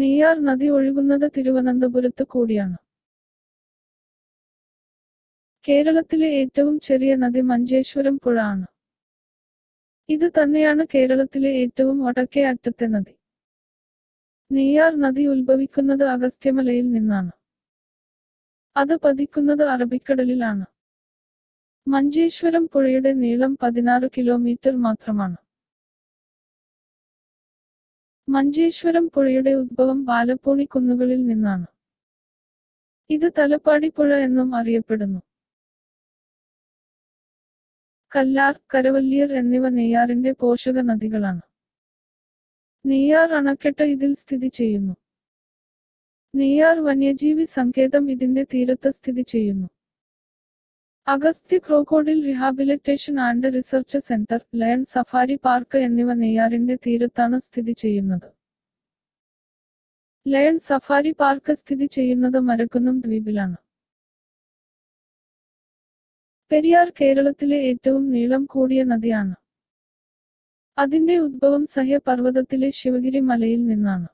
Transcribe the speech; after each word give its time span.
നെയ്യാർ 0.00 0.36
നദി 0.44 0.66
ഒഴുകുന്നത് 0.68 1.26
തിരുവനന്തപുരത്ത് 1.36 2.24
കൂടിയാണ്. 2.24 2.76
കേരളത്തിലെ 5.64 6.28
ഏറ്റവും 6.40 6.80
ചെറിയ 6.80 7.16
നദി 7.16 7.40
മഞ്ചേശ്വരം 7.40 8.14
പുഴ 8.18 8.36
ആണ്. 8.52 8.66
ഇത് 10.08 10.26
തന്നെയാണ് 10.38 10.82
കേരളത്തിലെ 10.94 11.50
ഏറ്റവും 11.62 11.96
വടക്കേ 12.04 12.42
അറ്റത്തെ 12.44 12.86
നദി. 12.86 13.14
നെയ്യാർ 14.50 14.92
നദി 15.00 15.24
ഉത്ഭവിക്കുന്നത് 15.26 16.04
അഗസ്ത്യമലയിൽ 16.04 16.86
നിന്നാണ്. 16.90 17.32
അത് 18.76 18.94
പതിക്കുന്നത് 19.04 19.64
അറബിക്കടലിലാണ്. 19.64 20.64
മഞ്ചേശ്വരം 21.86 22.64
പുഴയുടെ 22.72 23.12
നീളം 23.12 23.52
പതിനാറ് 23.62 24.08
കിലോമീറ്റർ 24.16 24.74
മാത്രമാണ്. 24.86 25.38
മഞ്ചേശ്വരം 28.30 29.04
പുഴയുടെ 29.08 29.52
ഉദ്ഭവം 29.54 29.98
ബാലപ്പൂണി 30.04 30.64
കുന്നുകളിൽ 30.64 31.20
നിന്നാണ്. 31.26 31.66
ഇത് 33.10 33.26
തലപ്പാടി 33.38 33.88
പുഴ 33.88 34.10
എന്നും 34.18 34.48
അറിയപ്പെടുന്നു. 34.54 35.20
കല്ലാർ 38.12 38.54
കരവല്ലിയർ 38.74 39.30
എന്നിവ 39.32 39.68
നെയ്യാറിന്റെ 39.68 40.32
പോഷക 40.32 40.78
നദികളാണ്. 40.80 41.42
നെയ്യാർ 42.84 43.28
അണക്കെട്ട് 43.32 43.82
ഇതിൽ 43.82 44.14
സ്ഥിതി 44.14 44.48
ചെയ്യുന്നു. 44.48 44.94
നെയ്യാർ 46.34 46.76
വന്യജീവി 46.80 47.44
സങ്കേതം 47.58 48.10
ഇതിന്റെ 48.10 48.42
തീരത്ത് 48.44 48.90
സ്ഥിതി 48.90 49.22
ചെയ്യുന്നു. 49.22 49.68
Agasthya 51.06 51.58
crocodile 51.58 52.18
rehabilitation 52.24 53.14
and 53.20 53.48
research 53.54 53.98
centre 53.98 54.40
lion 54.54 54.84
safari 54.84 55.36
park 55.46 55.78
എന്നിവ 55.78 56.12
നെയ്യാറിന്റെ 56.14 56.76
തീരത്താണ് 56.86 57.36
സ്ഥിതി 57.40 57.72
ചെയ്യുന്നത്. 57.72 58.28
ലയൺ 60.26 60.56
സഫാരി 60.58 61.12
പാർക്ക് 61.12 61.52
സ്ഥിതി 61.52 61.86
ചെയ്യുന്നത് 61.96 62.38
മരക്കുന്നം 62.48 62.96
ദ്വീപിലാണ്. 63.00 63.56
പെരിയാർ 66.50 66.88
കേരളത്തിലെ 67.00 67.58
ഏറ്റവും 67.70 68.04
നീളം 68.10 68.44
കൂടിയ 68.44 68.84
നദിയാണ്. 68.84 69.34
അതിന്റെ 70.78 71.16
ഉദ്ഭവം 71.18 71.66
സഹ്യപർവതത്തിലെ 71.66 72.70
ശിവഗിരി 72.70 73.20
മലയിൽ 73.20 73.60
നിന്നാണ്. 73.66 74.08